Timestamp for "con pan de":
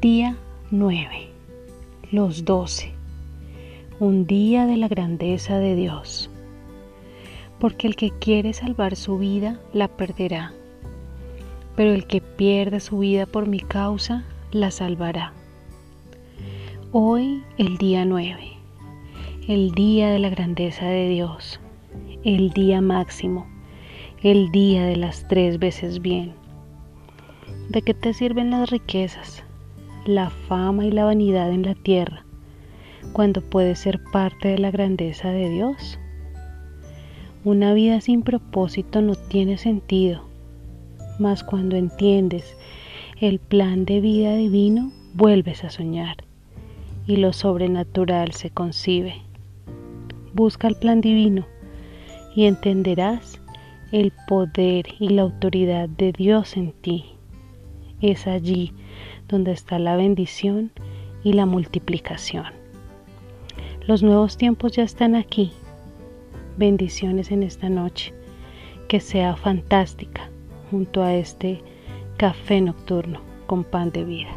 73.46-74.04